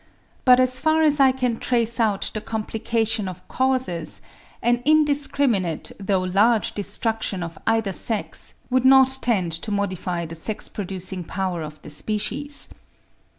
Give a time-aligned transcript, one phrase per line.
[0.45, 4.19] But as far as I can trace out the complication of causes,
[4.63, 10.69] an indiscriminate though large destruction of either sex would not tend to modify the sex
[10.69, 12.69] producing power of the species.